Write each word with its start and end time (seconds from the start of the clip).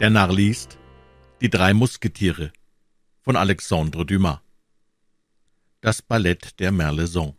Der 0.00 0.10
Narr 0.10 0.32
liest 0.32 0.78
Die 1.40 1.50
drei 1.50 1.74
Musketiere 1.74 2.52
von 3.20 3.34
Alexandre 3.34 4.06
Dumas 4.06 4.38
Das 5.80 6.02
Ballett 6.02 6.60
der 6.60 6.70
Merleson 6.70 7.34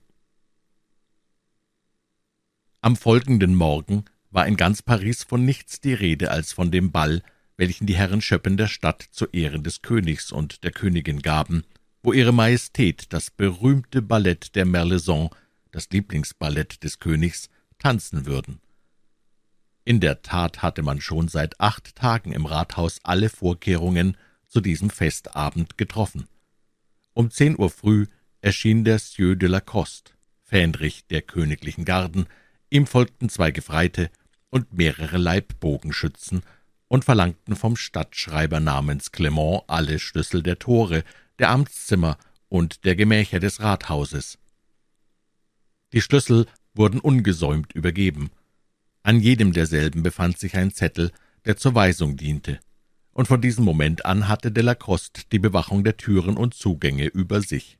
Am 2.82 2.98
folgenden 2.98 3.56
Morgen 3.56 4.04
war 4.30 4.46
in 4.46 4.58
ganz 4.58 4.82
Paris 4.82 5.24
von 5.24 5.46
nichts 5.46 5.80
die 5.80 5.94
Rede 5.94 6.32
als 6.32 6.52
von 6.52 6.70
dem 6.70 6.92
Ball, 6.92 7.24
welchen 7.56 7.88
die 7.88 7.96
Herren 7.96 8.22
Schöppen 8.22 8.58
der 8.58 8.68
Stadt 8.68 9.08
zu 9.10 9.28
Ehren 9.28 9.64
des 9.64 9.82
Königs 9.82 10.30
und 10.30 10.66
der 10.66 10.72
Königin 10.72 11.22
gaben, 11.22 11.64
wo 12.04 12.12
ihre 12.12 12.34
Majestät 12.34 13.14
das 13.14 13.32
berühmte 13.32 14.02
Ballett 14.02 14.58
der 14.58 14.66
Merleson, 14.66 15.30
das 15.72 15.90
Lieblingsballett 15.92 16.84
des 16.84 17.00
Königs, 17.00 17.50
tanzen 17.78 18.26
würden. 18.26 18.60
In 19.86 20.00
der 20.00 20.22
Tat 20.22 20.62
hatte 20.62 20.82
man 20.82 21.02
schon 21.02 21.28
seit 21.28 21.60
acht 21.60 21.96
Tagen 21.96 22.32
im 22.32 22.46
Rathaus 22.46 23.00
alle 23.04 23.30
Vorkehrungen 23.30 24.18
zu 24.48 24.62
diesem 24.62 24.90
Festabend 24.90 25.78
getroffen. 25.78 26.28
Um 27.14 27.32
zehn 27.32 27.58
Uhr 27.58 27.70
früh 27.70 28.08
erschien 28.42 28.84
der 28.84 29.00
Sieur 29.00 29.36
de 29.36 29.50
la 29.50 29.60
Coste, 29.60 30.14
Fähnrich 30.44 31.06
der 31.08 31.22
königlichen 31.22 31.86
Garden, 31.86 32.28
ihm 32.70 32.88
folgten 32.88 33.30
zwei 33.30 33.52
Gefreite 33.52 34.10
und 34.50 34.74
mehrere 34.74 35.18
Leibbogenschützen 35.18 36.44
und 36.88 37.06
verlangten 37.06 37.56
vom 37.56 37.76
Stadtschreiber 37.76 38.60
namens 38.60 39.12
Clement 39.12 39.64
alle 39.68 40.00
Schlüssel 40.00 40.44
der 40.44 40.60
Tore, 40.60 41.04
der 41.38 41.50
Amtszimmer 41.50 42.18
und 42.50 42.84
der 42.86 42.96
Gemächer 42.96 43.40
des 43.40 43.62
Rathauses. 43.62 44.38
Die 45.94 46.02
Schlüssel 46.02 46.48
wurden 46.74 47.00
ungesäumt 47.00 47.74
übergeben, 47.74 48.32
an 49.04 49.20
jedem 49.20 49.54
derselben 49.54 50.04
befand 50.04 50.38
sich 50.38 50.56
ein 50.56 50.72
Zettel, 50.72 51.12
der 51.46 51.58
zur 51.58 51.76
Weisung 51.76 52.18
diente, 52.18 52.60
und 53.12 53.28
von 53.28 53.42
diesem 53.42 53.66
Moment 53.66 54.06
an 54.06 54.28
hatte 54.28 54.52
de 54.52 54.64
la 54.64 54.76
Coste 54.76 55.24
die 55.32 55.40
Bewachung 55.40 55.84
der 55.84 55.98
Türen 55.98 56.38
und 56.38 56.54
Zugänge 56.54 57.06
über 57.06 57.42
sich. 57.42 57.78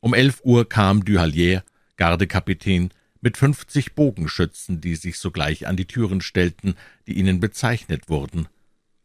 Um 0.00 0.14
elf 0.14 0.40
Uhr 0.44 0.68
kam 0.68 1.04
Duhallier, 1.04 1.64
Gardekapitän, 1.96 2.90
mit 3.20 3.36
fünfzig 3.36 3.94
Bogenschützen, 3.94 4.80
die 4.80 4.94
sich 4.94 5.18
sogleich 5.18 5.66
an 5.66 5.76
die 5.76 5.86
Türen 5.86 6.20
stellten, 6.20 6.74
die 7.06 7.14
ihnen 7.14 7.40
bezeichnet 7.40 8.08
wurden. 8.08 8.46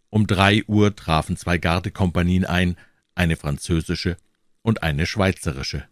Um 0.09 0.28
drei 0.28 0.64
Uhr 0.68 0.95
trafen 0.95 1.36
zwei 1.36 1.58
Gardekompanien 1.58 2.45
ein, 2.45 2.78
eine 3.16 3.36
französische 3.36 4.18
und 4.62 4.84
eine 4.84 5.08
schweizerische. 5.08 5.86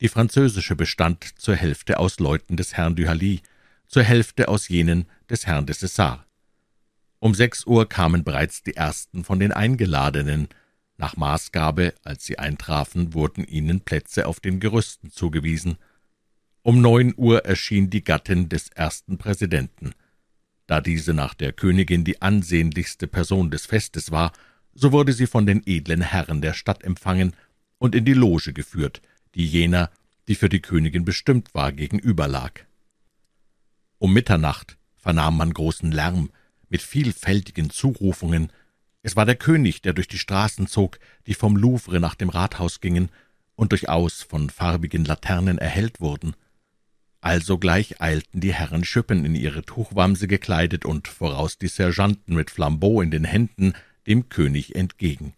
Die 0.00 0.08
französische 0.08 0.74
bestand 0.74 1.24
zur 1.38 1.54
Hälfte 1.54 2.00
aus 2.00 2.18
Leuten 2.18 2.56
des 2.56 2.74
Herrn 2.74 2.96
Duhally, 2.96 3.42
zur 3.90 4.04
Hälfte 4.04 4.48
aus 4.48 4.68
jenen 4.68 5.06
des 5.28 5.46
Herrn 5.46 5.66
de 5.66 5.74
Cessar. 5.74 6.24
Um 7.18 7.34
sechs 7.34 7.66
Uhr 7.66 7.88
kamen 7.88 8.22
bereits 8.22 8.62
die 8.62 8.76
ersten 8.76 9.24
von 9.24 9.40
den 9.40 9.52
Eingeladenen. 9.52 10.48
Nach 10.96 11.16
Maßgabe, 11.16 11.94
als 12.04 12.24
sie 12.24 12.38
eintrafen, 12.38 13.14
wurden 13.14 13.44
ihnen 13.44 13.80
Plätze 13.80 14.28
auf 14.28 14.38
den 14.38 14.60
Gerüsten 14.60 15.10
zugewiesen. 15.10 15.76
Um 16.62 16.80
neun 16.80 17.14
Uhr 17.16 17.44
erschien 17.44 17.90
die 17.90 18.04
Gattin 18.04 18.48
des 18.48 18.68
ersten 18.68 19.18
Präsidenten. 19.18 19.92
Da 20.68 20.80
diese 20.80 21.12
nach 21.12 21.34
der 21.34 21.52
Königin 21.52 22.04
die 22.04 22.22
ansehnlichste 22.22 23.08
Person 23.08 23.50
des 23.50 23.66
Festes 23.66 24.12
war, 24.12 24.32
so 24.72 24.92
wurde 24.92 25.12
sie 25.12 25.26
von 25.26 25.46
den 25.46 25.62
edlen 25.66 26.02
Herren 26.02 26.42
der 26.42 26.54
Stadt 26.54 26.84
empfangen 26.84 27.34
und 27.78 27.96
in 27.96 28.04
die 28.04 28.14
Loge 28.14 28.52
geführt, 28.52 29.02
die 29.34 29.46
jener, 29.46 29.90
die 30.28 30.36
für 30.36 30.48
die 30.48 30.62
Königin 30.62 31.04
bestimmt 31.04 31.54
war, 31.54 31.72
gegenüber 31.72 32.28
lag. 32.28 32.69
Um 34.00 34.14
Mitternacht 34.14 34.78
vernahm 34.96 35.36
man 35.36 35.52
großen 35.52 35.92
Lärm 35.92 36.30
mit 36.70 36.80
vielfältigen 36.80 37.68
Zurufungen. 37.68 38.50
Es 39.02 39.14
war 39.14 39.26
der 39.26 39.36
König, 39.36 39.82
der 39.82 39.92
durch 39.92 40.08
die 40.08 40.16
Straßen 40.16 40.66
zog, 40.68 40.98
die 41.26 41.34
vom 41.34 41.54
Louvre 41.54 42.00
nach 42.00 42.14
dem 42.14 42.30
Rathaus 42.30 42.80
gingen 42.80 43.10
und 43.56 43.72
durchaus 43.72 44.22
von 44.22 44.48
farbigen 44.48 45.04
Laternen 45.04 45.58
erhellt 45.58 46.00
wurden. 46.00 46.34
Alsogleich 47.20 48.00
eilten 48.00 48.40
die 48.40 48.54
Herren 48.54 48.84
Schüppen 48.84 49.26
in 49.26 49.34
ihre 49.34 49.64
Tuchwamse 49.66 50.28
gekleidet 50.28 50.86
und 50.86 51.06
voraus 51.06 51.58
die 51.58 51.68
Sergeanten 51.68 52.34
mit 52.34 52.50
Flambeau 52.50 53.02
in 53.02 53.10
den 53.10 53.24
Händen 53.24 53.74
dem 54.06 54.30
König 54.30 54.76
entgegen. 54.76 55.34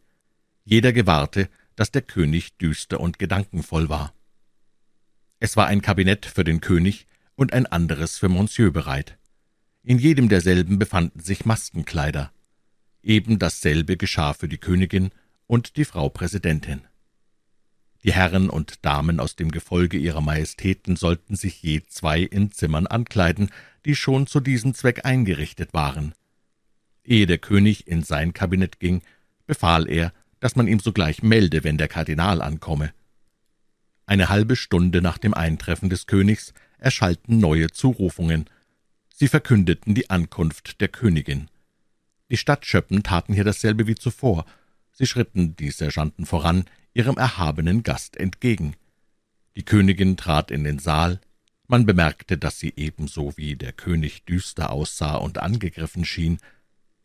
Jeder 0.64 0.92
gewahrte, 0.92 1.48
dass 1.74 1.90
der 1.90 2.02
König 2.02 2.56
düster 2.58 3.00
und 3.00 3.18
gedankenvoll 3.18 3.88
war. 3.88 4.14
Es 5.40 5.56
war 5.56 5.66
ein 5.66 5.82
Kabinett 5.82 6.26
für 6.26 6.44
den 6.44 6.60
König, 6.60 7.08
und 7.34 7.52
ein 7.52 7.66
anderes 7.66 8.18
für 8.18 8.28
Monsieur 8.28 8.70
bereit. 8.70 9.18
In 9.82 9.98
jedem 9.98 10.28
derselben 10.28 10.78
befanden 10.78 11.20
sich 11.20 11.44
Maskenkleider. 11.44 12.32
Eben 13.02 13.38
dasselbe 13.38 13.96
geschah 13.96 14.32
für 14.32 14.48
die 14.48 14.58
Königin 14.58 15.10
und 15.46 15.76
die 15.76 15.84
Frau 15.84 16.08
Präsidentin. 16.08 16.82
Die 18.04 18.12
Herren 18.12 18.50
und 18.50 18.84
Damen 18.84 19.20
aus 19.20 19.36
dem 19.36 19.50
Gefolge 19.50 19.96
ihrer 19.96 20.20
Majestäten 20.20 20.96
sollten 20.96 21.36
sich 21.36 21.62
je 21.62 21.82
zwei 21.86 22.20
in 22.20 22.50
Zimmern 22.50 22.86
ankleiden, 22.86 23.50
die 23.84 23.94
schon 23.94 24.26
zu 24.26 24.40
diesem 24.40 24.74
Zweck 24.74 25.04
eingerichtet 25.04 25.72
waren. 25.72 26.14
Ehe 27.04 27.26
der 27.26 27.38
König 27.38 27.86
in 27.86 28.02
sein 28.02 28.32
Kabinett 28.32 28.80
ging, 28.80 29.02
befahl 29.46 29.88
er, 29.88 30.12
dass 30.40 30.56
man 30.56 30.66
ihm 30.66 30.80
sogleich 30.80 31.22
melde, 31.22 31.64
wenn 31.64 31.78
der 31.78 31.88
Kardinal 31.88 32.42
ankomme. 32.42 32.92
Eine 34.06 34.28
halbe 34.28 34.56
Stunde 34.56 35.00
nach 35.00 35.18
dem 35.18 35.34
Eintreffen 35.34 35.88
des 35.88 36.06
Königs 36.06 36.52
erschallten 36.82 37.38
neue 37.38 37.70
Zurufungen. 37.70 38.50
Sie 39.14 39.28
verkündeten 39.28 39.94
die 39.94 40.10
Ankunft 40.10 40.80
der 40.80 40.88
Königin. 40.88 41.48
Die 42.30 42.36
Stadtschöppen 42.36 43.02
taten 43.02 43.34
hier 43.34 43.44
dasselbe 43.44 43.86
wie 43.86 43.94
zuvor. 43.94 44.44
Sie 44.92 45.06
schritten 45.06 45.56
die 45.56 45.70
Sergeanten 45.70 46.26
voran, 46.26 46.64
ihrem 46.92 47.16
erhabenen 47.16 47.82
Gast 47.82 48.16
entgegen. 48.16 48.74
Die 49.56 49.64
Königin 49.64 50.16
trat 50.16 50.50
in 50.50 50.64
den 50.64 50.78
Saal. 50.78 51.20
Man 51.68 51.86
bemerkte, 51.86 52.36
dass 52.36 52.58
sie 52.58 52.72
ebenso 52.76 53.36
wie 53.36 53.56
der 53.56 53.72
König 53.72 54.24
düster 54.24 54.70
aussah 54.70 55.16
und 55.16 55.38
angegriffen 55.38 56.04
schien. 56.04 56.38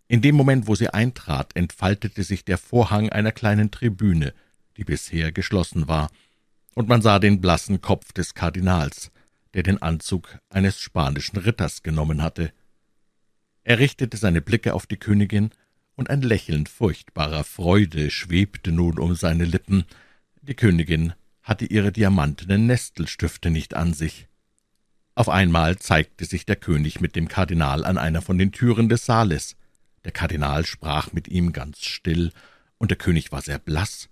In 0.07 0.21
dem 0.21 0.35
Moment, 0.35 0.67
wo 0.67 0.75
sie 0.75 0.89
eintrat, 0.89 1.55
entfaltete 1.55 2.23
sich 2.23 2.45
der 2.45 2.57
Vorhang 2.57 3.09
einer 3.09 3.31
kleinen 3.31 3.71
Tribüne, 3.71 4.33
die 4.77 4.85
bisher 4.85 5.31
geschlossen 5.31 5.87
war, 5.87 6.09
und 6.73 6.87
man 6.87 7.01
sah 7.01 7.19
den 7.19 7.41
blassen 7.41 7.81
Kopf 7.81 8.13
des 8.13 8.33
Kardinals 8.33 9.11
der 9.57 9.63
den 9.63 9.81
Anzug 9.81 10.37
eines 10.51 10.79
spanischen 10.79 11.37
Ritters 11.37 11.81
genommen 11.81 12.21
hatte. 12.21 12.53
Er 13.63 13.79
richtete 13.79 14.15
seine 14.15 14.39
Blicke 14.39 14.75
auf 14.75 14.85
die 14.85 14.97
Königin, 14.97 15.49
und 15.95 16.11
ein 16.11 16.21
Lächeln 16.21 16.67
furchtbarer 16.67 17.43
Freude 17.43 18.11
schwebte 18.11 18.71
nun 18.71 18.99
um 18.99 19.15
seine 19.15 19.45
Lippen. 19.45 19.85
Die 20.43 20.53
Königin 20.53 21.13
hatte 21.41 21.65
ihre 21.65 21.91
diamantenen 21.91 22.67
Nestelstifte 22.67 23.49
nicht 23.49 23.73
an 23.73 23.93
sich. 23.93 24.27
Auf 25.15 25.27
einmal 25.27 25.79
zeigte 25.79 26.25
sich 26.25 26.45
der 26.45 26.57
König 26.57 27.01
mit 27.01 27.15
dem 27.15 27.27
Kardinal 27.27 27.83
an 27.83 27.97
einer 27.97 28.21
von 28.21 28.37
den 28.37 28.51
Türen 28.51 28.89
des 28.89 29.07
Saales. 29.07 29.55
Der 30.05 30.11
Kardinal 30.11 30.67
sprach 30.67 31.13
mit 31.13 31.27
ihm 31.27 31.51
ganz 31.51 31.83
still, 31.83 32.31
und 32.77 32.91
der 32.91 32.97
König 32.99 33.31
war 33.31 33.41
sehr 33.41 33.57
blass, 33.57 34.07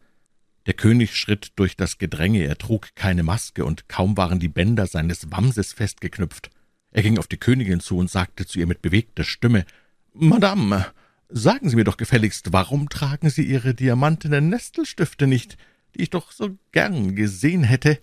der 0.66 0.74
König 0.74 1.16
schritt 1.16 1.52
durch 1.56 1.76
das 1.76 1.98
Gedränge, 1.98 2.44
er 2.44 2.58
trug 2.58 2.96
keine 2.96 3.24
Maske, 3.24 3.66
und 3.66 3.88
kaum 3.88 4.18
waren 4.18 4.40
die 4.40 4.48
Bänder 4.48 4.88
seines 4.88 5.32
Wamses 5.32 5.74
festgeknüpft. 5.74 6.50
Er 6.92 7.04
ging 7.04 7.18
auf 7.18 7.28
die 7.28 7.38
Königin 7.38 7.80
zu 7.80 7.98
und 7.98 8.10
sagte 8.10 8.46
zu 8.46 8.60
ihr 8.60 8.68
mit 8.68 8.82
bewegter 8.82 9.24
Stimme 9.24 9.66
Madame, 10.14 10.86
sagen 11.30 11.70
Sie 11.70 11.76
mir 11.76 11.84
doch 11.84 11.98
gefälligst, 11.98 12.54
warum 12.54 12.88
tragen 12.90 13.30
Sie 13.30 13.44
Ihre 13.44 13.74
diamantenen 13.76 14.50
Nestelstifte 14.50 15.28
nicht, 15.28 15.58
die 15.94 16.04
ich 16.04 16.10
doch 16.10 16.32
so 16.32 16.58
gern 16.72 17.16
gesehen 17.16 17.64
hätte? 17.64 18.00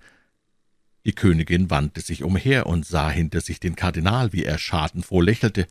Die 1.04 1.14
Königin 1.14 1.70
wandte 1.70 2.00
sich 2.00 2.22
umher 2.22 2.66
und 2.66 2.86
sah 2.86 3.10
hinter 3.10 3.40
sich 3.40 3.58
den 3.58 3.76
Kardinal, 3.76 4.32
wie 4.32 4.44
er 4.44 4.58
schadenfroh 4.58 5.20
lächelte. 5.20 5.66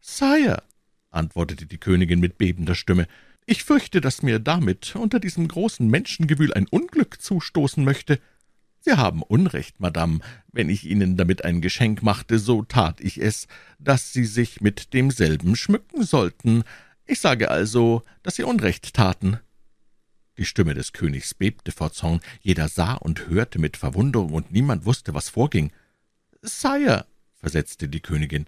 Sire, 0.00 0.62
antwortete 1.10 1.66
die 1.66 1.78
Königin 1.78 2.18
mit 2.18 2.38
bebender 2.38 2.74
Stimme, 2.74 3.06
ich 3.46 3.64
fürchte, 3.64 4.00
dass 4.00 4.22
mir 4.22 4.38
damit 4.38 4.96
unter 4.96 5.20
diesem 5.20 5.48
großen 5.48 5.86
Menschengewühl 5.86 6.52
ein 6.54 6.66
Unglück 6.66 7.20
zustoßen 7.20 7.84
möchte. 7.84 8.18
Sie 8.80 8.92
haben 8.92 9.22
Unrecht, 9.22 9.80
Madame. 9.80 10.20
Wenn 10.52 10.68
ich 10.68 10.84
Ihnen 10.84 11.16
damit 11.16 11.44
ein 11.44 11.60
Geschenk 11.60 12.02
machte, 12.02 12.38
so 12.38 12.62
tat 12.62 13.00
ich 13.00 13.18
es, 13.18 13.46
dass 13.78 14.12
Sie 14.12 14.24
sich 14.24 14.60
mit 14.60 14.92
demselben 14.94 15.56
schmücken 15.56 16.04
sollten. 16.04 16.64
Ich 17.06 17.20
sage 17.20 17.50
also, 17.50 18.02
dass 18.22 18.36
Sie 18.36 18.44
Unrecht 18.44 18.94
taten. 18.94 19.38
Die 20.36 20.44
Stimme 20.44 20.74
des 20.74 20.92
Königs 20.92 21.32
bebte 21.34 21.70
vor 21.70 21.92
Zorn, 21.92 22.20
jeder 22.40 22.68
sah 22.68 22.94
und 22.94 23.28
hörte 23.28 23.58
mit 23.58 23.76
Verwunderung, 23.76 24.32
und 24.32 24.52
niemand 24.52 24.84
wusste, 24.84 25.14
was 25.14 25.28
vorging. 25.28 25.70
Sire, 26.42 27.06
versetzte 27.36 27.88
die 27.88 28.00
Königin, 28.00 28.46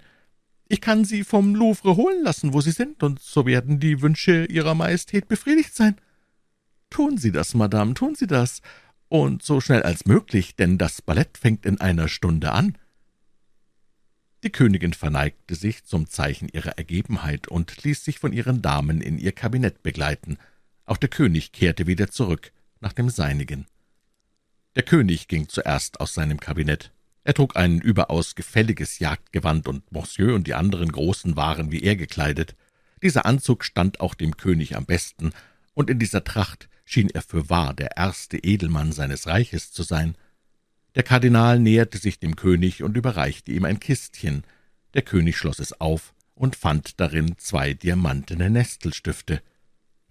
ich 0.69 0.81
kann 0.81 1.05
Sie 1.05 1.25
vom 1.25 1.55
Louvre 1.55 1.97
holen 1.97 2.23
lassen, 2.23 2.53
wo 2.53 2.61
Sie 2.61 2.73
sind, 2.73 3.03
und 3.03 3.21
so 3.21 3.47
werden 3.47 3.79
die 3.79 4.03
Wünsche 4.03 4.47
Ihrer 4.47 4.75
Majestät 4.75 5.29
befriedigt 5.29 5.75
sein. 5.75 5.97
Tun 6.91 7.19
Sie 7.19 7.33
das, 7.33 7.55
Madame, 7.55 7.95
tun 7.95 8.15
Sie 8.15 8.27
das, 8.27 8.63
und 9.09 9.43
so 9.43 9.61
schnell 9.61 9.83
als 9.83 10.07
möglich, 10.07 10.57
denn 10.57 10.79
das 10.79 11.03
Ballett 11.03 11.39
fängt 11.39 11.67
in 11.67 11.81
einer 11.81 12.09
Stunde 12.09 12.53
an. 12.53 12.77
Die 14.43 14.51
Königin 14.51 14.93
verneigte 14.93 15.55
sich 15.55 15.85
zum 15.85 16.09
Zeichen 16.09 16.49
ihrer 16.49 16.79
Ergebenheit 16.79 17.49
und 17.49 17.83
ließ 17.83 18.05
sich 18.05 18.19
von 18.19 18.33
ihren 18.33 18.63
Damen 18.63 19.01
in 19.01 19.19
ihr 19.19 19.33
Kabinett 19.33 19.83
begleiten. 19.83 20.39
Auch 20.85 20.99
der 20.99 21.09
König 21.09 21.53
kehrte 21.53 21.87
wieder 21.87 22.11
zurück 22.11 22.53
nach 22.81 22.93
dem 22.93 23.09
Seinigen. 23.09 23.67
Der 24.75 24.83
König 24.83 25.29
ging 25.29 25.49
zuerst 25.49 26.01
aus 26.01 26.15
seinem 26.15 26.39
Kabinett. 26.39 26.93
Er 27.27 27.35
trug 27.35 27.57
ein 27.57 27.81
überaus 27.81 28.37
gefälliges 28.37 29.01
Jagdgewand, 29.01 29.67
und 29.67 29.91
Monsieur 29.91 30.37
und 30.37 30.47
die 30.47 30.55
anderen 30.55 30.93
Großen 30.93 31.35
waren 31.35 31.73
wie 31.73 31.83
er 31.83 31.97
gekleidet. 31.97 32.55
Dieser 33.03 33.27
Anzug 33.27 33.65
stand 33.65 33.99
auch 33.99 34.15
dem 34.15 34.37
König 34.37 34.77
am 34.77 34.87
besten, 34.87 35.33
und 35.75 35.91
in 35.91 35.99
dieser 35.99 36.23
Tracht 36.23 36.69
schien 36.85 37.11
er 37.11 37.23
für 37.23 37.51
wahr 37.51 37.75
der 37.75 37.97
erste 37.97 38.39
Edelmann 38.39 38.93
seines 38.93 39.27
Reiches 39.27 39.73
zu 39.73 39.83
sein. 39.83 40.15
Der 40.95 41.03
Kardinal 41.03 41.59
näherte 41.59 41.99
sich 41.99 42.21
dem 42.21 42.37
König 42.37 42.85
und 42.85 42.97
überreichte 42.97 43.51
ihm 43.51 43.65
ein 43.65 43.81
Kistchen. 43.81 44.45
Der 44.95 45.03
König 45.03 45.37
schloss 45.37 45.59
es 45.59 45.81
auf 45.81 46.15
und 46.37 46.55
fand 46.55 47.01
darin 47.01 47.37
zwei 47.39 47.75
diamantene 47.75 48.51
Nestelstifte. 48.51 49.43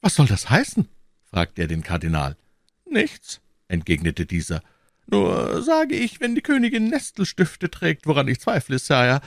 »Was 0.02 0.16
soll 0.16 0.28
das 0.28 0.50
heißen?« 0.50 0.90
fragte 1.24 1.62
er 1.62 1.70
den 1.70 1.82
Kardinal. 1.82 2.36
»Nichts«, 2.84 3.40
entgegnete 3.70 4.26
dieser. 4.26 4.62
»Nur 5.08 5.62
sage 5.62 5.96
ich, 5.96 6.20
wenn 6.20 6.34
die 6.34 6.42
Königin 6.42 6.90
Nestelstifte 6.90 7.70
trägt, 7.70 8.08
woran 8.08 8.28
ich 8.28 8.40
zweifle, 8.40 8.80
Sire, 8.80 9.22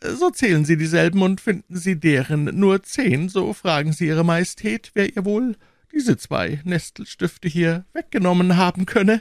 so 0.00 0.30
zählen 0.30 0.64
Sie 0.64 0.76
dieselben 0.76 1.22
und 1.22 1.40
finden 1.40 1.76
Sie 1.76 1.98
deren 1.98 2.44
nur 2.44 2.82
zehn, 2.82 3.28
so 3.28 3.52
fragen 3.52 3.92
Sie 3.92 4.06
Ihre 4.06 4.24
Majestät, 4.24 4.92
wer 4.94 5.14
ihr 5.14 5.24
wohl 5.24 5.56
diese 5.92 6.16
zwei 6.16 6.60
Nestelstifte 6.64 7.48
hier 7.48 7.84
weggenommen 7.92 8.56
haben 8.56 8.86
könne.« 8.86 9.20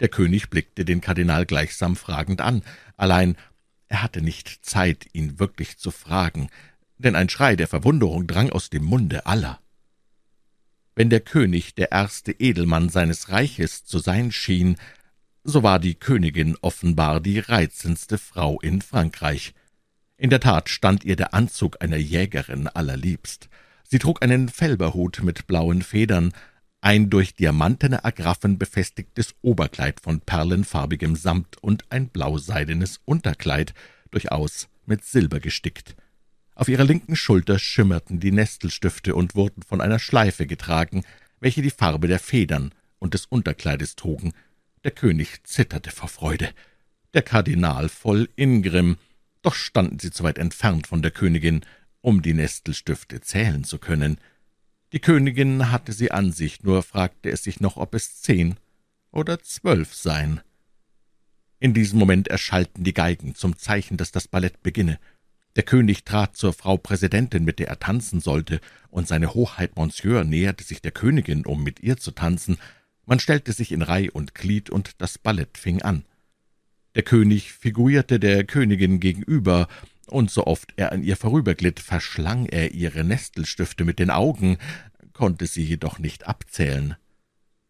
Der 0.00 0.08
König 0.08 0.50
blickte 0.50 0.84
den 0.84 1.00
Kardinal 1.00 1.46
gleichsam 1.46 1.96
fragend 1.96 2.40
an, 2.40 2.62
allein 2.96 3.36
er 3.88 4.02
hatte 4.02 4.20
nicht 4.20 4.64
Zeit, 4.64 5.06
ihn 5.12 5.38
wirklich 5.38 5.78
zu 5.78 5.90
fragen, 5.90 6.48
denn 6.98 7.16
ein 7.16 7.28
Schrei 7.28 7.56
der 7.56 7.68
Verwunderung 7.68 8.26
drang 8.26 8.50
aus 8.50 8.70
dem 8.70 8.84
Munde 8.84 9.26
aller. 9.26 9.60
Wenn 10.94 11.10
der 11.10 11.20
König 11.20 11.74
der 11.76 11.92
erste 11.92 12.32
Edelmann 12.32 12.88
seines 12.88 13.30
Reiches 13.30 13.84
zu 13.84 14.00
sein 14.00 14.32
schien, 14.32 14.76
so 15.48 15.62
war 15.62 15.78
die 15.78 15.94
Königin 15.94 16.56
offenbar 16.60 17.20
die 17.20 17.38
reizendste 17.38 18.18
Frau 18.18 18.60
in 18.60 18.82
Frankreich. 18.82 19.54
In 20.18 20.28
der 20.28 20.40
Tat 20.40 20.68
stand 20.68 21.04
ihr 21.04 21.16
der 21.16 21.32
Anzug 21.32 21.78
einer 21.80 21.96
Jägerin 21.96 22.68
allerliebst. 22.68 23.48
Sie 23.82 23.98
trug 23.98 24.22
einen 24.22 24.50
Felberhut 24.50 25.22
mit 25.22 25.46
blauen 25.46 25.80
Federn, 25.80 26.32
ein 26.82 27.08
durch 27.08 27.34
diamantene 27.34 28.04
Agraffen 28.04 28.58
befestigtes 28.58 29.34
Oberkleid 29.40 30.00
von 30.00 30.20
perlenfarbigem 30.20 31.16
Samt 31.16 31.56
und 31.62 31.84
ein 31.88 32.08
blauseidenes 32.08 33.00
Unterkleid, 33.06 33.72
durchaus 34.10 34.68
mit 34.84 35.02
Silber 35.04 35.40
gestickt. 35.40 35.96
Auf 36.54 36.68
ihrer 36.68 36.84
linken 36.84 37.16
Schulter 37.16 37.58
schimmerten 37.58 38.20
die 38.20 38.32
Nestelstifte 38.32 39.14
und 39.14 39.34
wurden 39.34 39.62
von 39.62 39.80
einer 39.80 39.98
Schleife 39.98 40.46
getragen, 40.46 41.04
welche 41.40 41.62
die 41.62 41.70
Farbe 41.70 42.06
der 42.06 42.18
Federn 42.18 42.74
und 42.98 43.14
des 43.14 43.24
Unterkleides 43.26 43.96
trugen. 43.96 44.34
Der 44.88 44.94
König 44.94 45.46
zitterte 45.46 45.90
vor 45.90 46.08
Freude, 46.08 46.48
der 47.12 47.20
Kardinal 47.20 47.90
voll 47.90 48.30
Ingrimm, 48.36 48.96
doch 49.42 49.54
standen 49.54 49.98
sie 49.98 50.10
zu 50.10 50.24
weit 50.24 50.38
entfernt 50.38 50.86
von 50.86 51.02
der 51.02 51.10
Königin, 51.10 51.60
um 52.00 52.22
die 52.22 52.32
Nestelstifte 52.32 53.20
zählen 53.20 53.64
zu 53.64 53.78
können. 53.78 54.16
Die 54.94 55.00
Königin 55.00 55.70
hatte 55.70 55.92
sie 55.92 56.10
an 56.10 56.32
sich, 56.32 56.62
nur 56.62 56.82
fragte 56.82 57.28
es 57.28 57.42
sich 57.42 57.60
noch, 57.60 57.76
ob 57.76 57.92
es 57.92 58.22
zehn 58.22 58.56
oder 59.10 59.42
zwölf 59.42 59.94
seien. 59.94 60.40
In 61.60 61.74
diesem 61.74 61.98
Moment 61.98 62.28
erschallten 62.28 62.82
die 62.82 62.94
Geigen 62.94 63.34
zum 63.34 63.58
Zeichen, 63.58 63.98
dass 63.98 64.10
das 64.10 64.26
Ballett 64.26 64.62
beginne. 64.62 64.98
Der 65.56 65.64
König 65.64 66.04
trat 66.04 66.34
zur 66.34 66.54
Frau 66.54 66.78
Präsidentin, 66.78 67.44
mit 67.44 67.58
der 67.58 67.68
er 67.68 67.78
tanzen 67.78 68.20
sollte, 68.20 68.58
und 68.88 69.06
seine 69.06 69.34
Hoheit 69.34 69.76
Monsieur 69.76 70.24
näherte 70.24 70.64
sich 70.64 70.80
der 70.80 70.92
Königin, 70.92 71.44
um 71.44 71.62
mit 71.62 71.80
ihr 71.80 71.98
zu 71.98 72.10
tanzen. 72.10 72.56
Man 73.08 73.20
stellte 73.20 73.54
sich 73.54 73.72
in 73.72 73.80
Reih 73.80 74.10
und 74.12 74.34
Glied, 74.34 74.68
und 74.68 75.00
das 75.00 75.16
Ballett 75.16 75.56
fing 75.56 75.80
an. 75.80 76.04
Der 76.94 77.02
König 77.02 77.54
figurierte 77.54 78.20
der 78.20 78.44
Königin 78.44 79.00
gegenüber, 79.00 79.66
und 80.08 80.30
so 80.30 80.46
oft 80.46 80.74
er 80.76 80.92
an 80.92 81.02
ihr 81.02 81.16
vorüberglitt, 81.16 81.80
verschlang 81.80 82.44
er 82.44 82.72
ihre 82.72 83.04
Nestelstifte 83.04 83.86
mit 83.86 83.98
den 83.98 84.10
Augen, 84.10 84.58
konnte 85.14 85.46
sie 85.46 85.64
jedoch 85.64 85.98
nicht 85.98 86.26
abzählen. 86.26 86.96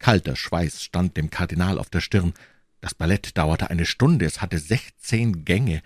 Kalter 0.01 0.35
Schweiß 0.35 0.83
stand 0.83 1.17
dem 1.17 1.31
Kardinal 1.31 1.79
auf 1.79 1.89
der 1.89 2.01
Stirn. 2.01 2.35
Das 2.81 2.97
Ballett 2.97 3.39
dauerte 3.39 3.71
eine 3.71 3.87
Stunde, 3.87 4.25
es 4.25 4.41
hatte 4.41 4.59
sechzehn 4.59 5.45
Gänge, 5.45 5.83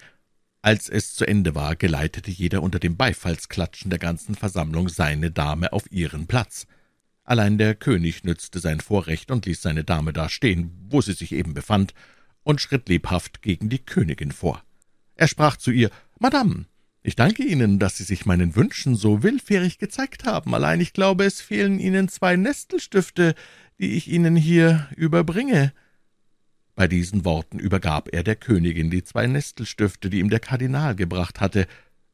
als 0.63 0.89
es 0.89 1.15
zu 1.15 1.27
Ende 1.27 1.55
war, 1.55 1.77
geleitete 1.77 2.31
jeder 2.31 2.63
unter 2.63 2.79
dem 2.79 2.97
Beifallsklatschen 2.97 3.91
der 3.91 3.99
ganzen 3.99 4.35
Versammlung 4.35 4.89
seine 4.89 5.31
Dame 5.31 5.75
auf 5.75 5.93
ihren 5.93 6.27
Platz. 6.27 6.67
Allein 7.25 7.59
der 7.59 7.75
König 7.75 8.25
nützte 8.25 8.59
sein 8.59 8.81
Vorrecht 8.81 9.31
und 9.31 9.47
ließ 9.47 9.63
seine 9.63 9.85
Dame 9.85 10.13
da 10.13 10.29
stehen, 10.29 10.73
wo 10.89 11.01
sie 11.01 11.13
sich 11.13 11.33
eben 11.33 11.55
befand, 11.55 11.95
und 12.43 12.61
schritt 12.61 12.89
lebhaft 12.89 13.43
gegen 13.43 13.69
die 13.69 13.79
Königin 13.79 14.33
vor. 14.33 14.65
Er 15.15 15.29
sprach 15.29 15.57
zu 15.57 15.71
ihr, 15.71 15.91
»Madame, 16.19 16.67
ich 17.05 17.15
danke 17.15 17.45
Ihnen, 17.45 17.79
dass 17.79 17.97
Sie 17.97 18.05
sich 18.05 18.27
meinen 18.27 18.57
Wünschen 18.57 18.97
so 18.97 19.23
willfährig 19.23 19.79
gezeigt 19.79 20.25
haben, 20.25 20.55
allein 20.55 20.81
ich 20.81 20.93
glaube, 20.93 21.25
es 21.25 21.41
fehlen 21.41 21.79
Ihnen 21.79 22.09
zwei 22.09 22.37
Nestelstifte, 22.37 23.35
die 23.79 23.93
ich 23.93 24.09
Ihnen 24.09 24.37
hier 24.37 24.89
überbringe.« 24.97 25.73
bei 26.75 26.89
diesen 26.89 27.25
Worten 27.25 27.59
übergab 27.59 28.09
er 28.13 28.23
der 28.23 28.37
Königin 28.37 28.91
die 28.91 29.05
zwei 29.05 29.27
Nestelstifte, 29.27 30.09
die 30.09 30.21
ihm 30.21 30.31
der 30.31 30.41
Kardinal 30.41 30.97
gebracht 30.97 31.41
hatte. 31.41 31.67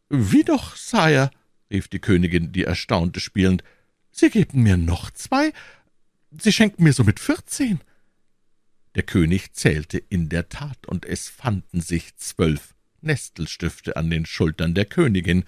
»Wie 0.08 0.42
doch, 0.42 0.74
Sire«, 0.76 1.30
rief 1.70 1.88
die 1.88 2.00
Königin, 2.00 2.50
die 2.50 2.64
Erstaunte 2.64 3.20
spielend, 3.20 3.62
»Sie 4.10 4.30
geben 4.30 4.62
mir 4.62 4.76
noch 4.76 5.10
zwei? 5.10 5.52
Sie 6.30 6.52
schenken 6.52 6.82
mir 6.82 6.92
somit 6.92 7.20
vierzehn?« 7.20 7.80
Der 8.94 9.02
König 9.02 9.52
zählte 9.52 9.98
in 9.98 10.28
der 10.28 10.48
Tat, 10.48 10.86
und 10.86 11.04
es 11.06 11.28
fanden 11.28 11.80
sich 11.80 12.16
zwölf 12.16 12.74
Nestelstifte 13.00 13.96
an 13.96 14.10
den 14.10 14.26
Schultern 14.26 14.74
der 14.74 14.84
Königin. 14.84 15.44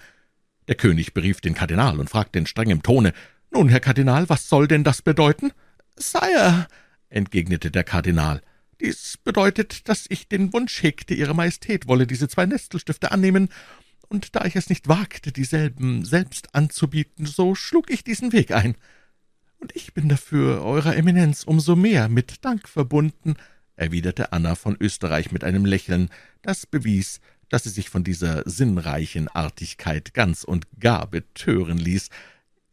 Der 0.67 0.75
König 0.75 1.13
berief 1.13 1.41
den 1.41 1.53
Kardinal 1.53 1.99
und 1.99 2.09
fragte 2.09 2.39
in 2.39 2.45
strengem 2.45 2.81
Tone, 2.81 3.13
»Nun, 3.51 3.67
Herr 3.67 3.81
Kardinal, 3.81 4.29
was 4.29 4.47
soll 4.47 4.67
denn 4.67 4.83
das 4.83 5.01
bedeuten?« 5.01 5.51
»Sire«, 5.97 6.67
entgegnete 7.09 7.71
der 7.71 7.83
Kardinal, 7.83 8.41
dies 8.81 9.17
bedeutet, 9.23 9.87
dass 9.89 10.05
ich 10.09 10.27
den 10.27 10.53
Wunsch 10.53 10.81
hegte, 10.81 11.13
Ihre 11.13 11.35
Majestät 11.35 11.87
wolle 11.87 12.07
diese 12.07 12.27
zwei 12.27 12.47
Nestelstifte 12.47 13.11
annehmen, 13.11 13.49
und 14.11 14.35
da 14.35 14.43
ich 14.43 14.57
es 14.57 14.67
nicht 14.67 14.89
wagte, 14.89 15.31
dieselben 15.31 16.03
selbst 16.03 16.53
anzubieten, 16.53 17.25
so 17.25 17.55
schlug 17.55 17.89
ich 17.89 18.03
diesen 18.03 18.33
Weg 18.33 18.51
ein. 18.51 18.75
Und 19.57 19.73
ich 19.73 19.93
bin 19.93 20.09
dafür 20.09 20.65
Eurer 20.65 20.97
Eminenz 20.97 21.43
umso 21.45 21.77
mehr 21.77 22.09
mit 22.09 22.43
Dank 22.43 22.67
verbunden, 22.67 23.35
erwiderte 23.77 24.33
Anna 24.33 24.55
von 24.55 24.75
Österreich 24.77 25.31
mit 25.31 25.45
einem 25.45 25.63
Lächeln, 25.63 26.09
das 26.41 26.65
bewies, 26.65 27.21
dass 27.47 27.63
sie 27.63 27.69
sich 27.69 27.89
von 27.89 28.03
dieser 28.03 28.43
sinnreichen 28.45 29.29
Artigkeit 29.29 30.13
ganz 30.13 30.43
und 30.43 30.67
gar 30.77 31.07
betören 31.07 31.77
ließ, 31.77 32.09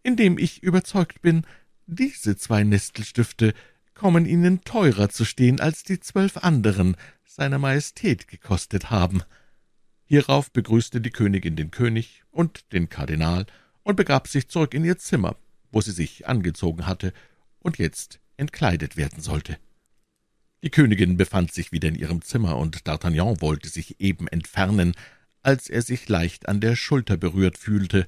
indem 0.03 0.39
ich 0.39 0.65
überzeugt 0.65 1.23
bin, 1.23 1.47
diese 1.87 2.37
zwei 2.37 2.65
Nestelstifte 2.65 3.55
kommen 3.95 4.27
Ihnen 4.27 4.63
teurer 4.63 5.09
zu 5.09 5.25
stehen, 5.25 5.61
als 5.61 5.85
die 5.85 6.01
zwölf 6.01 6.37
anderen 6.39 6.97
seiner 7.25 7.59
Majestät 7.59 8.27
gekostet 8.27 8.91
haben.« 8.91 9.23
Hierauf 10.11 10.51
begrüßte 10.51 11.03
die 11.03 11.11
Königin 11.11 11.55
den 11.55 11.71
König 11.71 12.23
und 12.31 12.73
den 12.73 12.89
Kardinal 12.89 13.45
und 13.83 13.97
begab 13.97 14.27
sich 14.27 14.49
zurück 14.49 14.73
in 14.73 14.83
ihr 14.83 14.97
Zimmer, 14.97 15.37
wo 15.71 15.83
sie 15.83 15.93
sich 15.93 16.27
angezogen 16.27 16.87
hatte 16.87 17.13
und 17.61 17.77
jetzt 17.77 18.19
entkleidet 18.39 18.97
werden 18.97 19.21
sollte. 19.21 19.59
Die 20.63 20.71
Königin 20.71 21.19
befand 21.19 21.53
sich 21.53 21.73
wieder 21.73 21.89
in 21.89 21.95
ihrem 21.95 22.23
Zimmer, 22.23 22.57
und 22.57 22.85
D'Artagnan 22.85 23.43
wollte 23.43 23.69
sich 23.69 24.01
eben 24.01 24.27
entfernen, 24.29 24.95
als 25.43 25.69
er 25.69 25.83
sich 25.83 26.09
leicht 26.09 26.49
an 26.49 26.63
der 26.63 26.75
Schulter 26.75 27.19
berührt 27.19 27.59
fühlte. 27.59 28.07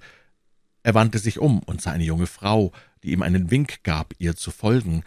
Er 0.82 0.94
wandte 0.94 1.18
sich 1.18 1.38
um 1.38 1.60
und 1.60 1.82
sah 1.82 1.92
eine 1.92 2.04
junge 2.04 2.26
Frau, 2.26 2.72
die 3.02 3.12
ihm 3.12 3.22
einen 3.22 3.50
Wink 3.50 3.84
gab, 3.84 4.14
ihr 4.18 4.36
zu 4.36 4.50
folgen. 4.50 5.04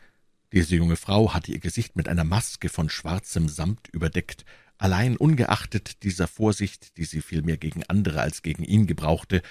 Diese 0.51 0.75
junge 0.75 0.95
Frau 0.95 1.33
hatte 1.33 1.51
ihr 1.51 1.59
Gesicht 1.59 1.95
mit 1.95 2.07
einer 2.07 2.23
Maske 2.23 2.69
von 2.69 2.87
schwarzem 2.87 3.49
Samt 3.49 3.89
überdeckt, 3.89 4.45
allein 4.83 5.15
ungeachtet 5.15 6.03
dieser 6.03 6.27
Vorsicht, 6.27 6.97
die 6.97 7.05
sie 7.05 7.21
vielmehr 7.21 7.55
gegen 7.55 7.83
andere 7.87 8.19
als 8.19 8.41
gegen 8.41 8.63
ihn 8.63 8.85
gebrauchte, 8.85 9.41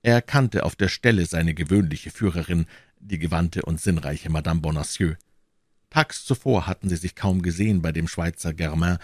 er 0.00 0.14
erkannte 0.14 0.64
auf 0.64 0.76
der 0.76 0.88
Stelle 0.88 1.26
seine 1.26 1.52
gewöhnliche 1.52 2.10
Führerin, 2.10 2.64
die 2.98 3.18
gewandte 3.18 3.62
und 3.62 3.82
sinnreiche 3.82 4.30
Madame 4.30 4.60
Bonacieux. 4.60 5.16
Tags 5.90 6.24
zuvor 6.24 6.66
hatten 6.66 6.88
sie 6.88 6.96
sich 6.96 7.14
kaum 7.14 7.42
gesehen 7.42 7.82
bei 7.82 7.92
dem 7.92 8.08
Schweizer 8.08 8.54
Germain, 8.54 8.96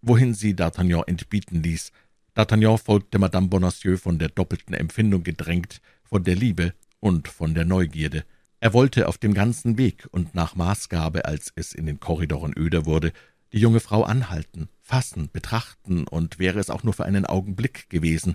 wohin 0.00 0.32
sie 0.32 0.54
D'Artagnan 0.54 1.08
entbieten 1.08 1.60
ließ. 1.60 1.90
D'Artagnan 2.36 2.78
folgte 2.78 3.18
Madame 3.18 3.48
Bonacieux 3.48 4.00
von 4.00 4.20
der 4.20 4.28
doppelten 4.28 4.74
Empfindung 4.74 5.24
gedrängt, 5.24 5.80
von 6.04 6.22
der 6.22 6.36
Liebe 6.36 6.72
und 7.00 7.26
von 7.26 7.54
der 7.54 7.64
Neugierde. 7.64 8.24
Er 8.60 8.74
wollte 8.74 9.08
auf 9.08 9.18
dem 9.18 9.34
ganzen 9.34 9.76
Weg 9.76 10.06
und 10.12 10.36
nach 10.36 10.54
Maßgabe, 10.54 11.24
als 11.24 11.52
es 11.56 11.72
in 11.72 11.86
den 11.86 11.98
Korridoren 11.98 12.52
öder 12.56 12.86
wurde, 12.86 13.12
die 13.52 13.58
junge 13.58 13.80
Frau 13.80 14.02
anhalten, 14.02 14.68
fassen, 14.80 15.30
betrachten, 15.32 16.06
und 16.06 16.38
wäre 16.38 16.58
es 16.58 16.70
auch 16.70 16.82
nur 16.82 16.94
für 16.94 17.04
einen 17.04 17.26
Augenblick 17.26 17.90
gewesen. 17.90 18.34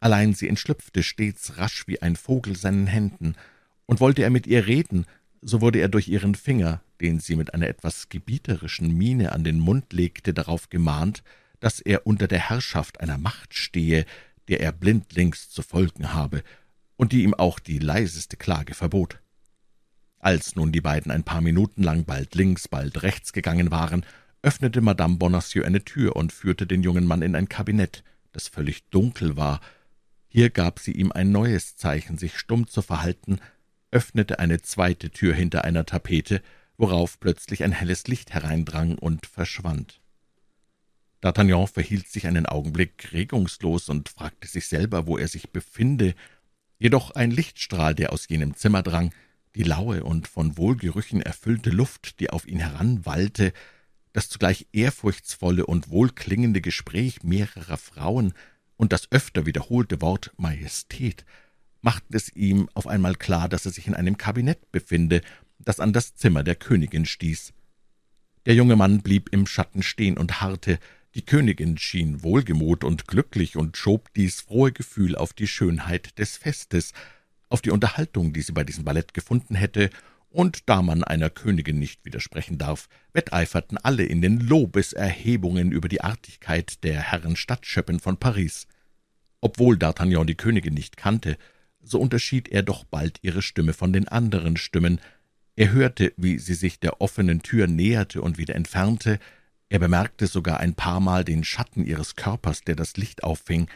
Allein 0.00 0.34
sie 0.34 0.48
entschlüpfte 0.48 1.02
stets 1.02 1.58
rasch 1.58 1.86
wie 1.86 2.02
ein 2.02 2.16
Vogel 2.16 2.56
seinen 2.56 2.86
Händen, 2.86 3.34
und 3.86 4.00
wollte 4.00 4.22
er 4.22 4.30
mit 4.30 4.46
ihr 4.46 4.66
reden, 4.66 5.06
so 5.42 5.60
wurde 5.60 5.78
er 5.78 5.88
durch 5.88 6.08
ihren 6.08 6.34
Finger, 6.34 6.80
den 7.00 7.20
sie 7.20 7.36
mit 7.36 7.52
einer 7.52 7.68
etwas 7.68 8.08
gebieterischen 8.08 8.96
Miene 8.96 9.32
an 9.32 9.44
den 9.44 9.58
Mund 9.58 9.92
legte, 9.92 10.32
darauf 10.32 10.70
gemahnt, 10.70 11.22
dass 11.60 11.80
er 11.80 12.06
unter 12.06 12.28
der 12.28 12.38
Herrschaft 12.38 13.00
einer 13.00 13.18
Macht 13.18 13.54
stehe, 13.54 14.06
der 14.48 14.60
er 14.60 14.72
blindlings 14.72 15.50
zu 15.50 15.62
folgen 15.62 16.12
habe, 16.14 16.42
und 16.96 17.12
die 17.12 17.24
ihm 17.24 17.34
auch 17.34 17.58
die 17.58 17.78
leiseste 17.78 18.36
Klage 18.36 18.74
verbot. 18.74 19.20
Als 20.18 20.56
nun 20.56 20.72
die 20.72 20.80
beiden 20.80 21.10
ein 21.10 21.24
paar 21.24 21.42
Minuten 21.42 21.82
lang 21.82 22.04
bald 22.04 22.34
links, 22.34 22.68
bald 22.68 23.02
rechts 23.02 23.32
gegangen 23.32 23.70
waren, 23.70 24.06
öffnete 24.44 24.82
Madame 24.82 25.16
Bonacieux 25.16 25.64
eine 25.64 25.84
Tür 25.84 26.16
und 26.16 26.30
führte 26.30 26.66
den 26.66 26.82
jungen 26.82 27.06
Mann 27.06 27.22
in 27.22 27.34
ein 27.34 27.48
Kabinett, 27.48 28.04
das 28.32 28.48
völlig 28.48 28.84
dunkel 28.90 29.38
war. 29.38 29.60
Hier 30.28 30.50
gab 30.50 30.78
sie 30.78 30.92
ihm 30.92 31.12
ein 31.12 31.32
neues 31.32 31.76
Zeichen, 31.76 32.18
sich 32.18 32.36
stumm 32.36 32.66
zu 32.66 32.82
verhalten, 32.82 33.40
öffnete 33.90 34.38
eine 34.40 34.60
zweite 34.60 35.10
Tür 35.10 35.34
hinter 35.34 35.64
einer 35.64 35.86
Tapete, 35.86 36.42
worauf 36.76 37.18
plötzlich 37.20 37.64
ein 37.64 37.72
helles 37.72 38.06
Licht 38.06 38.34
hereindrang 38.34 38.98
und 38.98 39.26
verschwand. 39.26 40.02
D'Artagnan 41.22 41.66
verhielt 41.66 42.08
sich 42.08 42.26
einen 42.26 42.44
Augenblick 42.44 43.12
regungslos 43.14 43.88
und 43.88 44.10
fragte 44.10 44.46
sich 44.46 44.66
selber, 44.68 45.06
wo 45.06 45.16
er 45.16 45.28
sich 45.28 45.50
befinde, 45.52 46.14
jedoch 46.78 47.12
ein 47.12 47.30
Lichtstrahl, 47.30 47.94
der 47.94 48.12
aus 48.12 48.28
jenem 48.28 48.54
Zimmer 48.56 48.82
drang, 48.82 49.14
die 49.54 49.62
laue 49.62 50.04
und 50.04 50.28
von 50.28 50.58
Wohlgerüchen 50.58 51.22
erfüllte 51.22 51.70
Luft, 51.70 52.20
die 52.20 52.28
auf 52.28 52.46
ihn 52.46 52.58
heranwallte, 52.58 53.54
das 54.14 54.30
zugleich 54.30 54.68
ehrfurchtsvolle 54.72 55.66
und 55.66 55.90
wohlklingende 55.90 56.62
Gespräch 56.62 57.22
mehrerer 57.22 57.76
Frauen 57.76 58.32
und 58.76 58.92
das 58.92 59.12
öfter 59.12 59.44
wiederholte 59.44 60.00
Wort 60.00 60.32
Majestät 60.38 61.26
machten 61.82 62.16
es 62.16 62.34
ihm 62.34 62.70
auf 62.72 62.86
einmal 62.86 63.16
klar, 63.16 63.48
dass 63.48 63.66
er 63.66 63.72
sich 63.72 63.86
in 63.86 63.94
einem 63.94 64.16
Kabinett 64.16 64.72
befinde, 64.72 65.20
das 65.58 65.80
an 65.80 65.92
das 65.92 66.14
Zimmer 66.14 66.42
der 66.42 66.54
Königin 66.54 67.04
stieß. 67.04 67.52
Der 68.46 68.54
junge 68.54 68.76
Mann 68.76 69.02
blieb 69.02 69.28
im 69.32 69.46
Schatten 69.46 69.82
stehen 69.82 70.16
und 70.16 70.40
harrte, 70.40 70.78
die 71.14 71.22
Königin 71.22 71.76
schien 71.76 72.22
wohlgemut 72.22 72.84
und 72.84 73.06
glücklich 73.06 73.56
und 73.56 73.76
schob 73.76 74.12
dies 74.14 74.40
frohe 74.40 74.72
Gefühl 74.72 75.14
auf 75.14 75.32
die 75.32 75.46
Schönheit 75.46 76.18
des 76.18 76.36
Festes, 76.36 76.92
auf 77.48 77.60
die 77.60 77.70
Unterhaltung, 77.70 78.32
die 78.32 78.42
sie 78.42 78.52
bei 78.52 78.64
diesem 78.64 78.84
Ballett 78.84 79.12
gefunden 79.12 79.54
hätte, 79.54 79.90
und 80.34 80.68
da 80.68 80.82
man 80.82 81.04
einer 81.04 81.30
Königin 81.30 81.78
nicht 81.78 82.04
widersprechen 82.04 82.58
darf, 82.58 82.88
wetteiferten 83.12 83.78
alle 83.78 84.04
in 84.04 84.20
den 84.20 84.40
Lobeserhebungen 84.40 85.70
über 85.70 85.88
die 85.88 86.00
Artigkeit 86.00 86.82
der 86.82 87.00
Herren 87.00 87.36
Stadtschöppen 87.36 88.00
von 88.00 88.16
Paris. 88.16 88.66
Obwohl 89.40 89.76
D'Artagnan 89.76 90.24
die 90.24 90.34
Königin 90.34 90.74
nicht 90.74 90.96
kannte, 90.96 91.38
so 91.80 92.00
unterschied 92.00 92.48
er 92.48 92.62
doch 92.62 92.82
bald 92.82 93.20
ihre 93.22 93.42
Stimme 93.42 93.74
von 93.74 93.92
den 93.92 94.08
anderen 94.08 94.56
Stimmen. 94.56 95.00
Er 95.54 95.70
hörte, 95.70 96.12
wie 96.16 96.38
sie 96.38 96.54
sich 96.54 96.80
der 96.80 97.00
offenen 97.00 97.42
Tür 97.42 97.68
näherte 97.68 98.20
und 98.20 98.36
wieder 98.36 98.56
entfernte, 98.56 99.20
er 99.68 99.78
bemerkte 99.78 100.26
sogar 100.26 100.60
ein 100.60 100.74
paarmal 100.74 101.24
den 101.24 101.44
Schatten 101.44 101.84
ihres 101.84 102.16
Körpers, 102.16 102.62
der 102.62 102.74
das 102.74 102.96
Licht 102.96 103.22
auffing. 103.22 103.68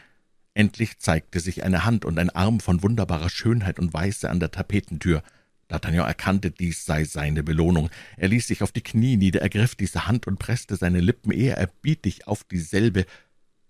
Endlich 0.53 0.99
zeigte 0.99 1.39
sich 1.39 1.63
eine 1.63 1.85
Hand 1.85 2.03
und 2.03 2.19
ein 2.19 2.29
Arm 2.29 2.59
von 2.59 2.83
wunderbarer 2.83 3.29
Schönheit 3.29 3.79
und 3.79 3.93
Weiße 3.93 4.29
an 4.29 4.39
der 4.39 4.51
Tapetentür. 4.51 5.23
D'Artagnan 5.69 6.07
erkannte, 6.07 6.49
dies 6.49 6.85
sei 6.85 7.03
seine 7.03 7.43
Belohnung. 7.43 7.89
Er 8.17 8.27
ließ 8.27 8.47
sich 8.47 8.63
auf 8.63 8.71
die 8.71 8.81
Knie 8.81 9.17
nieder, 9.17 9.41
ergriff 9.41 9.75
diese 9.75 10.07
Hand 10.07 10.25
und 10.25 10.39
presste 10.39 10.75
seine 10.75 10.99
Lippen 10.99 11.31
ehrerbietig 11.31 12.27
auf 12.27 12.43
dieselbe. 12.43 13.05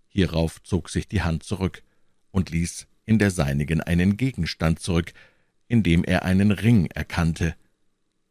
Hierauf 0.08 0.64
zog 0.64 0.90
sich 0.90 1.08
die 1.08 1.22
Hand 1.22 1.44
zurück 1.44 1.84
und 2.32 2.50
ließ 2.50 2.88
in 3.06 3.20
der 3.20 3.32
seinigen 3.32 3.82
einen 3.82 4.18
Gegenstand 4.18 4.80
zurück, 4.80 5.14
in 5.68 5.84
dem 5.84 6.04
er 6.04 6.24
einen 6.24 6.52
Ring 6.52 6.86
erkannte. 6.88 7.56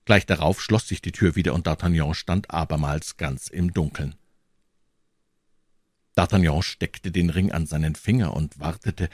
Gleich 0.06 0.24
darauf 0.24 0.62
schloss 0.62 0.88
sich 0.88 1.02
die 1.02 1.12
Tür 1.12 1.36
wieder, 1.36 1.52
und 1.52 1.66
D'Artagnan 1.66 2.14
stand 2.14 2.50
abermals 2.50 3.18
ganz 3.18 3.48
im 3.48 3.74
Dunkeln. 3.74 4.14
D'Artagnan 6.16 6.62
steckte 6.62 7.10
den 7.10 7.28
Ring 7.28 7.52
an 7.52 7.66
seinen 7.66 7.94
Finger 7.94 8.34
und 8.34 8.58
wartete. 8.58 9.10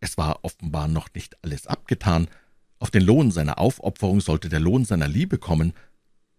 Es 0.00 0.18
war 0.18 0.44
offenbar 0.44 0.88
noch 0.88 1.08
nicht 1.14 1.42
alles 1.42 1.66
abgetan. 1.66 2.28
Auf 2.78 2.90
den 2.90 3.02
Lohn 3.02 3.30
seiner 3.30 3.58
Aufopferung 3.58 4.20
sollte 4.20 4.48
der 4.48 4.60
Lohn 4.60 4.84
seiner 4.84 5.08
Liebe 5.08 5.38
kommen. 5.38 5.72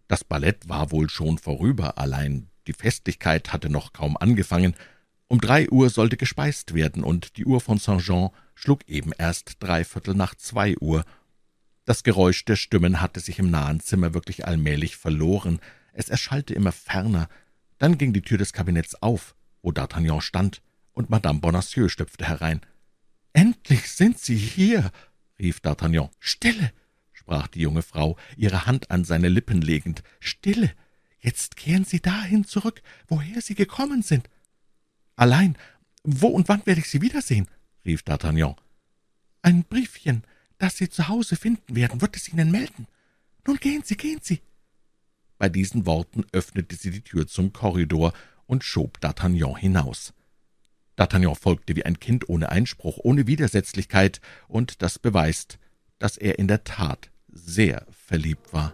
Das 0.07 0.23
Ballett 0.23 0.69
war 0.69 0.91
wohl 0.91 1.09
schon 1.09 1.37
vorüber, 1.37 1.97
allein 1.97 2.47
die 2.67 2.73
Festlichkeit 2.73 3.53
hatte 3.53 3.69
noch 3.69 3.93
kaum 3.93 4.17
angefangen. 4.17 4.75
Um 5.27 5.41
drei 5.41 5.69
Uhr 5.69 5.89
sollte 5.89 6.17
gespeist 6.17 6.73
werden, 6.73 7.03
und 7.03 7.37
die 7.37 7.45
Uhr 7.45 7.61
von 7.61 7.79
Saint-Jean 7.79 8.29
schlug 8.53 8.87
eben 8.87 9.11
erst 9.17 9.57
dreiviertel 9.59 10.13
nach 10.13 10.35
zwei 10.35 10.77
Uhr. 10.77 11.03
Das 11.85 12.03
Geräusch 12.03 12.45
der 12.45 12.55
Stimmen 12.55 13.01
hatte 13.01 13.19
sich 13.19 13.39
im 13.39 13.49
nahen 13.49 13.79
Zimmer 13.79 14.13
wirklich 14.13 14.47
allmählich 14.47 14.97
verloren. 14.97 15.59
Es 15.93 16.09
erschallte 16.09 16.53
immer 16.53 16.71
ferner. 16.71 17.27
Dann 17.77 17.97
ging 17.97 18.13
die 18.13 18.21
Tür 18.21 18.37
des 18.37 18.53
Kabinetts 18.53 19.01
auf, 19.01 19.35
wo 19.61 19.71
D'Artagnan 19.71 20.21
stand, 20.21 20.61
und 20.93 21.09
Madame 21.09 21.39
Bonacieux 21.39 21.91
stüpfte 21.91 22.27
herein. 22.27 22.61
»Endlich 23.33 23.91
sind 23.91 24.17
Sie 24.17 24.37
hier!« 24.37 24.91
Rief 25.39 25.59
D'Artagnan. 25.59 26.09
»Stille!« 26.19 26.71
sprach 27.13 27.47
die 27.47 27.61
junge 27.61 27.81
Frau, 27.81 28.17
ihre 28.37 28.65
Hand 28.65 28.91
an 28.91 29.03
seine 29.03 29.29
Lippen 29.29 29.61
legend. 29.61 30.03
»Stille! 30.19 30.71
Jetzt 31.19 31.55
kehren 31.55 31.85
Sie 31.85 32.01
dahin 32.01 32.45
zurück, 32.45 32.81
woher 33.07 33.41
Sie 33.41 33.55
gekommen 33.55 34.01
sind.« 34.01 34.29
»Allein, 35.15 35.57
wo 36.03 36.27
und 36.27 36.47
wann 36.49 36.65
werde 36.65 36.81
ich 36.81 36.89
Sie 36.89 37.01
wiedersehen?« 37.01 37.47
rief 37.85 38.01
D'Artagnan. 38.01 38.55
»Ein 39.41 39.63
Briefchen, 39.63 40.23
das 40.57 40.77
Sie 40.77 40.89
zu 40.89 41.07
Hause 41.07 41.35
finden 41.35 41.75
werden, 41.75 42.01
wird 42.01 42.15
es 42.15 42.29
Ihnen 42.29 42.51
melden. 42.51 42.87
Nun 43.47 43.57
gehen 43.57 43.83
Sie, 43.83 43.97
gehen 43.97 44.19
Sie!« 44.21 44.41
Bei 45.37 45.49
diesen 45.49 45.85
Worten 45.85 46.25
öffnete 46.31 46.75
sie 46.75 46.91
die 46.91 47.01
Tür 47.01 47.27
zum 47.27 47.51
Korridor 47.51 48.13
und 48.45 48.63
schob 48.63 48.99
D'Artagnan 48.99 49.57
hinaus. 49.57 50.13
D'Artagnan 50.97 51.35
folgte 51.35 51.75
wie 51.75 51.85
ein 51.85 51.99
Kind 51.99 52.29
ohne 52.29 52.49
Einspruch, 52.49 52.99
ohne 53.01 53.27
Widersetzlichkeit, 53.27 54.21
und 54.47 54.81
das 54.81 54.99
beweist, 54.99 55.59
dass 55.99 56.17
er 56.17 56.39
in 56.39 56.47
der 56.47 56.63
Tat 56.63 57.09
sehr 57.27 57.85
verliebt 57.89 58.53
war. 58.53 58.73